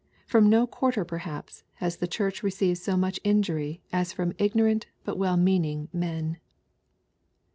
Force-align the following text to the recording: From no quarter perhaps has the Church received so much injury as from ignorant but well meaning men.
From 0.25 0.49
no 0.49 0.65
quarter 0.65 1.05
perhaps 1.05 1.63
has 1.75 1.97
the 1.97 2.07
Church 2.07 2.41
received 2.41 2.79
so 2.79 2.97
much 2.97 3.19
injury 3.23 3.83
as 3.93 4.13
from 4.13 4.33
ignorant 4.39 4.87
but 5.05 5.15
well 5.19 5.37
meaning 5.37 5.89
men. 5.93 6.37